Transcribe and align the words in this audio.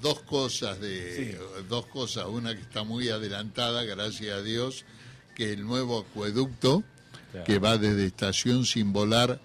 dos 0.00 0.20
cosas 0.20 0.80
de 0.80 1.38
dos 1.68 1.86
cosas, 1.86 2.26
una 2.26 2.54
que 2.54 2.62
está 2.62 2.84
muy 2.84 3.08
adelantada, 3.08 3.84
gracias 3.84 4.36
a 4.36 4.42
Dios, 4.42 4.84
que 5.34 5.52
el 5.52 5.66
nuevo 5.66 6.00
acueducto 6.00 6.82
que 7.44 7.58
va 7.58 7.78
desde 7.78 8.06
Estación 8.06 8.64
Sin 8.64 8.92
Volar 8.92 9.40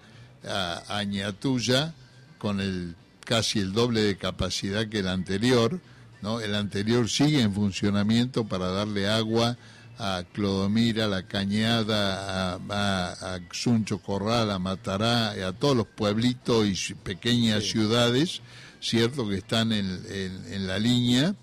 a 0.46 0.82
Añatuya 0.88 1.94
con 2.38 2.60
el 2.60 2.94
casi 3.24 3.58
el 3.58 3.72
doble 3.72 4.02
de 4.02 4.16
capacidad 4.16 4.86
que 4.88 4.98
el 4.98 5.08
anterior, 5.08 5.80
¿no? 6.22 6.40
El 6.40 6.54
anterior 6.54 7.08
sigue 7.08 7.40
en 7.40 7.54
funcionamiento 7.54 8.44
para 8.44 8.68
darle 8.68 9.08
agua 9.08 9.56
a 9.98 10.24
Clodomira, 10.32 11.04
a 11.04 11.08
La 11.08 11.22
Cañada, 11.22 12.54
a, 12.54 13.34
a, 13.34 13.40
Xuncho 13.52 13.98
Corral, 13.98 14.50
a 14.50 14.58
Matará, 14.58 15.30
a 15.30 15.52
todos 15.52 15.76
los 15.76 15.86
pueblitos 15.86 16.66
y 16.66 16.94
pequeñas 16.94 17.64
ciudades, 17.64 18.42
cierto, 18.84 19.28
que 19.28 19.36
están 19.36 19.72
en, 19.72 20.02
en, 20.08 20.66
la 20.66 20.78
línea. 20.78 21.34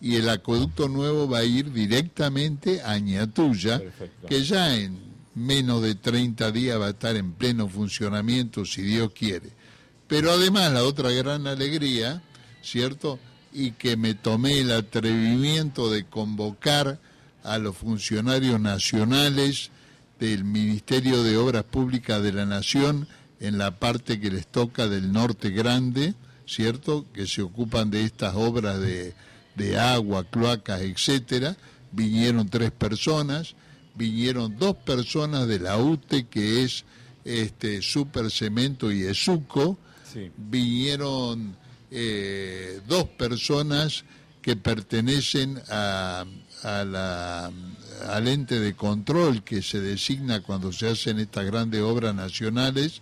Y 0.00 0.16
el 0.16 0.28
acueducto 0.28 0.88
nuevo 0.88 1.28
va 1.28 1.38
a 1.38 1.44
ir 1.44 1.72
directamente 1.72 2.82
a 2.82 2.98
Ñatuya, 2.98 3.80
que 4.28 4.42
ya 4.42 4.76
en 4.76 4.98
menos 5.34 5.82
de 5.82 5.94
30 5.94 6.50
días 6.50 6.80
va 6.80 6.86
a 6.86 6.90
estar 6.90 7.16
en 7.16 7.32
pleno 7.32 7.68
funcionamiento, 7.68 8.64
si 8.64 8.82
Dios 8.82 9.12
quiere. 9.12 9.50
Pero 10.08 10.32
además 10.32 10.72
la 10.72 10.82
otra 10.84 11.10
gran 11.10 11.46
alegría, 11.46 12.22
¿cierto? 12.62 13.18
Y 13.52 13.72
que 13.72 13.96
me 13.96 14.14
tomé 14.14 14.60
el 14.60 14.72
atrevimiento 14.72 15.90
de 15.90 16.04
convocar 16.04 16.98
a 17.44 17.58
los 17.58 17.76
funcionarios 17.76 18.60
nacionales 18.60 19.70
del 20.18 20.44
Ministerio 20.44 21.22
de 21.22 21.36
Obras 21.36 21.64
Públicas 21.64 22.22
de 22.22 22.32
la 22.32 22.46
Nación 22.46 23.08
en 23.40 23.58
la 23.58 23.78
parte 23.78 24.20
que 24.20 24.30
les 24.30 24.46
toca 24.46 24.86
del 24.86 25.12
norte 25.12 25.50
grande, 25.50 26.14
¿cierto? 26.46 27.06
Que 27.12 27.26
se 27.26 27.42
ocupan 27.42 27.90
de 27.90 28.04
estas 28.04 28.34
obras 28.34 28.80
de, 28.80 29.14
de 29.54 29.78
agua, 29.78 30.24
cloacas, 30.24 30.80
etcétera. 30.82 31.56
Vinieron 31.92 32.48
tres 32.48 32.70
personas, 32.70 33.54
vinieron 33.94 34.56
dos 34.58 34.76
personas 34.76 35.46
de 35.46 35.58
la 35.58 35.78
UTE, 35.78 36.26
que 36.26 36.64
es 36.64 36.84
este 37.24 37.82
Super 37.82 38.30
Cemento 38.30 38.90
y 38.90 39.02
Esuco, 39.02 39.78
vinieron 40.36 41.56
eh, 41.90 42.80
dos 42.86 43.04
personas 43.04 44.04
que 44.40 44.56
pertenecen 44.56 45.60
a, 45.70 46.24
a 46.62 46.84
la, 46.84 47.50
al 48.08 48.28
ente 48.28 48.58
de 48.58 48.74
control 48.74 49.44
que 49.44 49.62
se 49.62 49.80
designa 49.80 50.42
cuando 50.42 50.72
se 50.72 50.88
hacen 50.88 51.20
estas 51.20 51.46
grandes 51.46 51.80
obras 51.82 52.14
nacionales, 52.14 53.00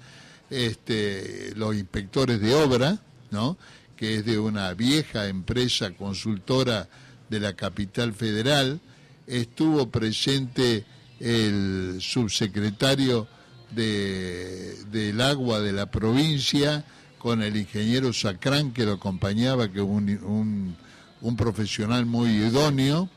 este, 0.50 1.52
los 1.56 1.74
inspectores 1.74 2.40
de 2.40 2.54
obra, 2.54 3.00
¿no? 3.30 3.56
que 3.96 4.16
es 4.16 4.24
de 4.24 4.38
una 4.38 4.72
vieja 4.74 5.28
empresa 5.28 5.90
consultora 5.92 6.88
de 7.28 7.40
la 7.40 7.54
capital 7.54 8.12
federal, 8.14 8.80
estuvo 9.26 9.90
presente 9.90 10.84
el 11.20 11.98
subsecretario 12.00 13.28
de, 13.70 14.76
del 14.90 15.20
agua 15.20 15.60
de 15.60 15.72
la 15.72 15.90
provincia 15.90 16.84
con 17.18 17.42
el 17.42 17.56
ingeniero 17.56 18.12
Sacrán 18.12 18.72
que 18.72 18.86
lo 18.86 18.94
acompañaba, 18.94 19.70
que 19.70 19.80
es 19.80 19.84
un, 19.84 20.76
un 21.20 21.36
profesional 21.36 22.06
muy 22.06 22.30
idóneo, 22.30 23.10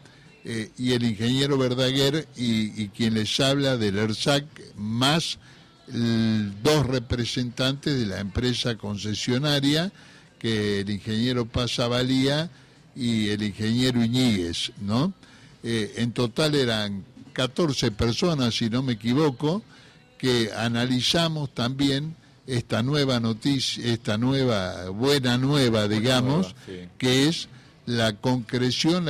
eh, 0.46 0.72
y 0.78 0.92
el 0.92 1.04
ingeniero 1.04 1.58
Verdaguer 1.58 2.28
y, 2.36 2.90
quien 2.90 3.14
les 3.14 3.40
habla 3.40 3.78
del 3.78 3.98
ERSAC, 3.98 4.44
más 4.76 5.40
dos 5.88 6.86
representantes 6.86 8.00
de 8.00 8.06
la 8.06 8.20
empresa 8.20 8.78
concesionaria, 8.78 9.92
que 10.40 10.82
el 10.82 10.90
ingeniero 10.90 11.46
Pasavalía 11.46 12.50
y 12.96 13.30
el 13.30 13.44
ingeniero 13.44 14.04
Iñiguez, 14.04 14.72
¿no? 14.82 15.14
Eh, 15.64 15.94
en 15.98 16.12
total 16.12 16.56
eran 16.56 17.06
14 17.34 17.92
personas, 17.92 18.56
si 18.56 18.70
no 18.70 18.84
me 18.84 18.94
equivoco, 18.94 19.64
que 20.18 20.52
analizamos 20.56 21.54
también 21.54 22.16
esta 22.48 22.84
nueva 22.84 23.20
noticia, 23.20 23.86
esta 23.86 24.18
nueva, 24.18 24.90
buena 24.90 25.38
nueva, 25.38 25.88
digamos, 25.88 26.56
que 26.98 27.28
es 27.28 27.48
la 27.86 28.14
concreción, 28.14 29.08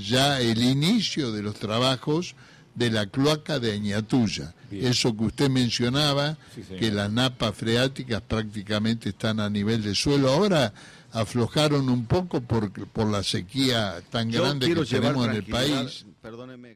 ya 0.00 0.40
el 0.40 0.62
inicio 0.62 1.32
de 1.32 1.42
los 1.42 1.54
trabajos 1.54 2.34
de 2.74 2.90
la 2.90 3.06
cloaca 3.06 3.58
de 3.58 3.72
Añatuya. 3.72 4.54
Eso 4.70 5.14
que 5.16 5.24
usted 5.24 5.50
mencionaba, 5.50 6.38
que 6.78 6.90
las 6.90 7.12
napas 7.12 7.54
freáticas 7.54 8.22
prácticamente 8.22 9.10
están 9.10 9.40
a 9.40 9.50
nivel 9.50 9.82
de 9.82 9.94
suelo. 9.94 10.30
Ahora 10.30 10.72
aflojaron 11.12 11.90
un 11.90 12.06
poco 12.06 12.40
por, 12.40 12.72
por 12.72 13.06
la 13.06 13.22
sequía 13.22 14.02
tan 14.10 14.30
grande 14.30 14.74
que 14.74 14.84
tenemos 14.84 15.26
en 15.28 15.34
el 15.34 15.44
país. 15.44 16.06
Perdóneme. 16.22 16.70